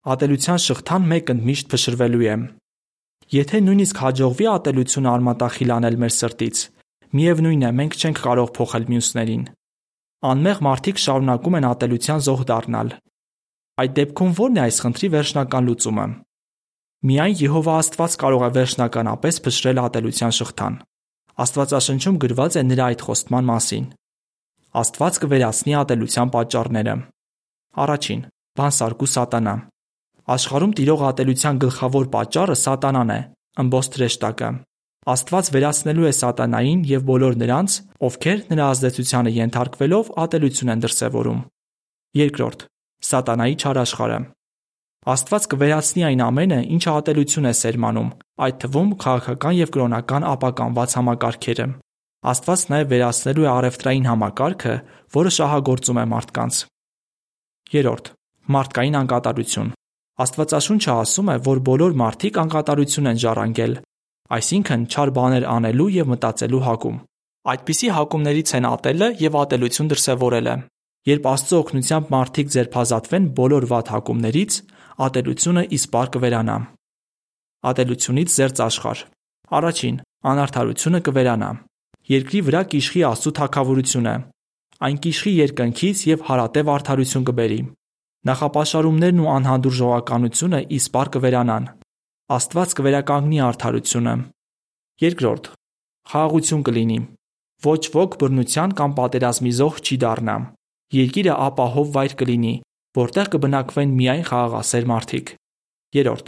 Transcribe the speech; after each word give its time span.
ատելության 0.00 0.60
շղթան 0.64 1.08
մեկ 1.10 1.30
ընդմիշտ 1.34 1.66
փշրվելու 1.68 2.22
է։ 2.24 2.34
Եթե 3.36 3.58
նույնիսկ 3.66 3.98
հաջողվի 4.00 4.46
ատելությունը 4.50 5.08
արմատախիլ 5.10 5.72
անել 5.76 5.96
մեր 6.00 6.12
սրտից, 6.16 6.60
միևնույն 7.20 7.66
է, 7.68 7.70
մենք 7.80 7.96
չենք 8.00 8.20
կարող 8.24 8.48
փոխել 8.56 8.86
մյուսներին։ 8.90 9.42
Անմեղ 10.30 10.62
մարդիկ 10.66 11.02
շարունակում 11.04 11.56
են 11.60 11.66
ատելության 11.68 12.24
զոհ 12.26 12.40
դառնալ։ 12.48 12.88
Այդ 13.80 13.92
դեպքում 14.00 14.32
ո՞րն 14.40 14.56
է 14.56 14.62
այս 14.64 14.80
խնդրի 14.84 15.08
վերջնական 15.20 15.68
լուծումը։ 15.68 16.06
Միայն 17.10 17.36
Եհովա 17.40 17.74
Աստված 17.80 18.16
կարող 18.20 18.42
է 18.44 18.50
վերջնականապես 18.56 19.40
փշրել 19.44 19.78
ատելության 19.84 20.34
շղթան։ 20.40 20.74
Աստվածաշնչում 21.44 22.20
գրված 22.24 22.56
է 22.60 22.62
նրա 22.72 22.88
այդ 22.92 23.04
խոստման 23.04 23.48
մասին։ 23.52 23.84
Աստված 24.80 25.20
կվերացնի 25.24 25.76
ատելության 25.80 26.32
պատճառները։ 26.34 26.94
Առաջին՝ 27.84 28.20
բանսարկու 28.60 29.10
սատանա։ 29.14 29.54
Աշխարհում 30.30 30.72
տիրող 30.78 31.00
ատելության 31.10 31.56
գլխավոր 31.64 32.04
պատճառը 32.14 32.54
սատանան 32.60 33.08
է, 33.10 33.20
ըմբոստ 33.60 33.96
հրեշտակը։ 33.98 34.50
Աստված 35.10 35.48
վերացնելու 35.54 36.06
է 36.06 36.12
սատանային 36.20 36.82
եւ 36.90 37.06
բոլոր 37.08 37.38
նրանց, 37.40 37.76
ովքեր 38.06 38.42
նրա 38.50 38.66
ազդեցությանը 38.74 39.32
ենթարկվելով 39.40 40.10
ատելություն 40.24 40.72
են 40.74 40.84
դրսևորում։ 40.84 41.40
Երկրորդ՝ 42.20 42.64
սատանայի 43.10 43.56
չարաշխարը։ 43.64 44.18
Աստված 45.10 45.48
կվերացնի 45.50 46.02
այն 46.10 46.22
ամենը, 46.28 46.60
ինչը 46.76 46.90
ատելություն 47.00 47.50
է 47.50 47.52
սերմանում, 47.56 48.10
այդ 48.44 48.56
թվում 48.60 48.90
քաղաքական 49.00 49.54
եւ 49.56 49.72
կրոնական 49.74 50.28
ապականված 50.30 50.96
համակարգերը։ 51.00 51.66
Աստված 52.30 52.64
նաև 52.70 52.90
վերացնելու 52.92 53.48
է 53.48 53.50
առևտրային 53.56 54.08
համակարգը, 54.12 54.74
որը 55.16 55.34
շահագործում 55.40 56.00
է 56.04 56.06
մարդկանց։ 56.12 56.62
Երորդ՝ 57.80 58.14
մարդկային 58.60 59.00
անկատարություն։ 59.00 59.76
Աստվածաշունչը 60.20 60.90
ասում 61.00 61.30
է, 61.32 61.36
որ 61.46 61.60
բոլոր 61.64 61.94
մարդիկ 62.00 62.38
անկատարություն 62.42 63.08
են 63.10 63.20
ժառանգել, 63.22 63.76
այսինքն 64.36 64.82
չար 64.90 65.12
բաներ 65.16 65.46
անելու 65.54 65.86
եւ 65.94 66.10
մտածելու 66.12 66.60
հակում։ 66.66 66.98
Այդպիսի 67.50 67.88
հակումներից 67.96 68.52
են 68.58 68.66
ատելը 68.70 69.08
եւ 69.20 69.38
ատելություն 69.40 69.88
դրսեւորելը։ 69.90 70.54
Երբ 71.08 71.28
Աստծո 71.30 71.60
օգնությամբ 71.64 72.10
մարդիկ 72.12 72.52
ձերբազատվեն 72.54 73.30
բոլոր 73.40 73.66
վատ 73.70 73.92
հակումներից, 73.94 74.58
ատելությունը 75.08 75.62
իսպար 75.80 76.12
կվերանա։ 76.16 76.56
Ատելությունից 77.70 78.34
զերծ 78.36 78.62
աշխարհ։ 78.66 79.04
Առաջին՝ 79.56 79.96
անարթարությունը 80.30 81.00
կվերանա։ 81.08 81.50
Երկրի 82.10 82.40
վրա 82.50 82.62
կիշխի 82.74 83.02
Աստծո 83.08 83.32
թակավորությունը։ 83.40 84.14
Այն 84.84 84.96
կիշխի 85.04 85.32
երկնքից 85.40 86.04
եւ 86.10 86.24
հարատև 86.28 86.70
արդարություն 86.76 87.26
կբերի։ 87.30 87.60
Նախապաշարումներն 88.28 89.20
ու 89.22 89.28
անհանդուրժողականությունը 89.32 90.58
իսպառ 90.76 91.08
կվերանան։ 91.14 91.68
Աստված 92.36 92.74
կվերականգնի 92.80 93.38
արդարությունը։ 93.46 94.12
Երկրորդ. 95.00 95.48
խաղաղություն 96.10 96.64
կլինի։ 96.68 96.98
Ոչ 97.64 97.82
ոք 97.94 98.18
բռնության 98.20 98.74
կամ 98.80 98.92
պատերազմի 98.98 99.52
զոհ 99.60 99.80
չի 99.80 99.96
դառնա։ 100.04 100.36
Երկիրը 101.00 101.38
ապահով 101.46 101.88
վայր 101.96 102.14
կլինի, 102.20 102.52
որտեղ 103.00 103.32
կբնակվեն 103.32 103.96
միայն 104.00 104.24
խաղաղասեր 104.28 104.84
մարդիկ։ 104.92 105.34
Երրորդ. 105.96 106.26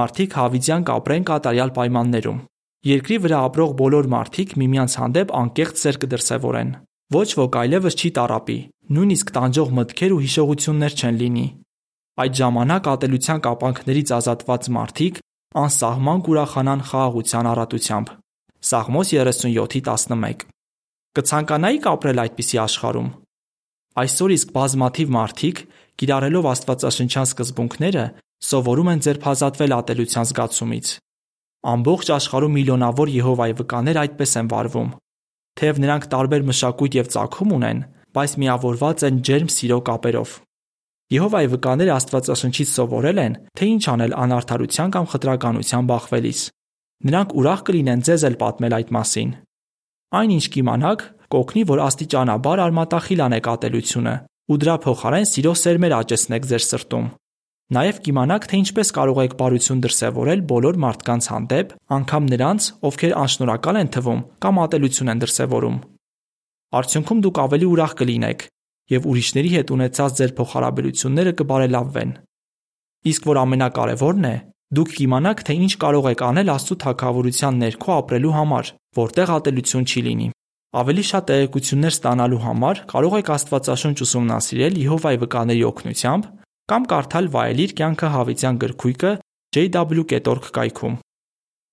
մարդիկ 0.00 0.38
հավիտյան 0.40 0.88
կապրեն 0.88 1.24
կատարյալ 1.28 1.70
պայմաններում։ 1.76 2.40
Երկրի 2.88 3.16
վրա 3.24 3.38
ապրող 3.52 3.70
բոլոր 3.84 4.08
մարդիկ 4.16 4.56
միմյանց 4.64 4.92
հանդեպ 5.00 5.36
անկեղծ 5.44 5.84
սեր 5.84 5.96
կդրսևորեն։ 6.04 6.70
Ոչ 7.14 7.28
ոք 7.38 7.56
այլևս 7.60 7.94
չի 7.94 8.08
տառապի, 8.16 8.54
նույնիսկ 8.96 9.28
տանջող 9.34 9.68
մտքեր 9.78 10.12
ու 10.14 10.22
հիշողություններ 10.24 10.94
չեն 10.98 11.18
լինի։ 11.20 11.44
Այդ 12.24 12.32
ժամանակ 12.40 12.88
ատելության 12.90 13.42
կապանքներից 13.44 14.12
ազատված 14.16 14.68
մարդիկ 14.76 15.20
անսահման 15.62 16.24
կուրախանան 16.26 16.82
խաղաղության 16.88 17.48
առատությամբ։ 17.52 18.08
Սաղմոս 18.70 19.12
37:11 19.14 20.42
Կցանկանայիք 21.14 21.86
ապրել 21.94 22.22
այդպիսի 22.24 22.58
աշխարհում։ 22.64 23.08
Այսօր 24.02 24.34
իսկ 24.34 24.48
բազմաթիվ 24.58 25.14
մարդիկ, 25.14 25.56
կիրառելով 26.02 26.50
Աստվածաշնչյան 26.50 27.28
սկզբունքները, 27.30 28.04
սովորում 28.48 28.90
են 28.94 29.04
ձերբազատվել 29.06 29.76
ատելության 29.78 30.28
զգացումից։ 30.34 30.86
Ամբողջ 31.74 32.10
աշխարհում 32.18 32.56
միլիոնավոր 32.58 33.14
Եհովայի 33.14 33.54
վկաներ 33.62 34.02
այդպես 34.02 34.38
են 34.42 34.50
վարվում։ 34.50 34.90
Թեև 35.54 35.80
նրանք 35.84 36.08
տարբեր 36.14 36.44
մշակույթ 36.48 36.96
եւ 36.98 37.10
ծագում 37.14 37.54
ունեն, 37.54 37.80
բայց 38.14 38.32
միավորված 38.42 39.04
են 39.08 39.20
ջերմ 39.28 39.48
սիրո 39.54 39.78
կապերով։ 39.88 40.34
Եհովայի 41.14 41.48
վկաները 41.54 41.92
Աստվածաշնչից 41.94 42.70
սովորել 42.74 43.18
են, 43.24 43.34
թե 43.54 43.66
ինչ 43.74 43.84
անել 43.94 44.14
անարթարության 44.24 44.94
կամ 44.94 45.08
խտրականության 45.14 45.88
բախվելիս։ 45.90 46.40
Նրանք 47.04 47.34
ուրախ 47.38 47.60
կլինեն 47.68 48.04
ձեզ 48.08 48.24
էլ 48.28 48.36
պատմել 48.40 48.76
այդ 48.78 48.92
մասին։ 48.98 49.34
Այն 50.14 50.30
ինչ 50.34 50.44
կիմանաք, 50.54 51.00
կօգնի, 51.34 51.62
որ 51.70 51.82
աստիճանաբար 51.84 52.62
արմատախիլ 52.64 53.24
անեք 53.24 53.50
ատելությունը 53.54 54.14
ու 54.44 54.58
դրա 54.64 54.74
փոխարեն 54.84 55.28
սիրո 55.28 55.52
սերմեր 55.60 55.94
աճեցնեք 55.98 56.48
ձեր 56.50 56.64
սրտում։ 56.64 57.06
Նաև 57.72 57.98
կիմանաք, 58.04 58.46
թե 58.50 58.58
ինչպես 58.60 58.90
կարող 58.92 59.18
եք 59.24 59.34
բարություն 59.40 59.78
դրսևորել 59.84 60.40
բոլոր 60.50 60.78
մարդկանց 60.84 61.28
հանդեպ, 61.32 61.70
անկամ 61.96 62.26
նրանց, 62.28 62.66
ովքեր 62.84 63.14
անշնորհակալ 63.24 63.78
են 63.80 63.90
թվում 63.94 64.20
կամ 64.44 64.60
ատելություն 64.64 65.12
են 65.14 65.22
դրսևորում։ 65.24 65.78
Արդյունքում 66.74 67.22
դուք 67.24 67.40
ավելի 67.44 67.66
ուրախ 67.72 67.94
կլինեք 68.04 68.44
եւ 68.92 69.08
ուրիշների 69.08 69.50
հետ 69.54 69.72
ունեցած 69.74 70.20
ձեր 70.20 70.36
փոխհարաբերությունները 70.44 71.32
կբարելավվեն։ 71.40 72.12
Իսկ 73.08 73.28
որ 73.32 73.40
ամենակարևորն 73.44 74.28
է, 74.28 74.36
դուք 74.76 74.94
կիմանաք, 75.00 75.42
թե 75.48 75.56
ինչ 75.64 75.72
կարող 75.84 76.08
եք 76.12 76.24
անել 76.28 76.52
Աստծո 76.54 76.76
թակավորության 76.84 77.58
ներքո 77.64 77.90
ապրելու 77.94 78.36
համար, 78.44 78.70
որտեղ 79.00 79.34
ատելություն 79.40 79.88
չի 79.88 80.00
լինի։ 80.04 80.28
Ավելի 80.74 81.04
շատ 81.08 81.26
տեղեկություններ 81.30 81.94
ստանալու 81.94 82.44
համար 82.44 82.80
կարող 82.92 83.12
եք 83.24 83.28
Աստվածաշունչ 83.34 83.98
ուսումնասիրել 84.04 84.80
Եհովայի 84.84 85.20
վկաների 85.24 85.62
օգնությամբ 85.70 86.32
կամ 86.70 86.84
կարդալ 86.88 87.26
«Վայելիր 87.32 87.72
կյանքը 87.78 88.08
հավիտյան» 88.14 88.58
գրքույկը 88.62 89.10
jw.org 89.54 90.46
կայքում։ 90.56 90.94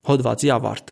Հոդվացի 0.09 0.49
ավարտ։ 0.55 0.89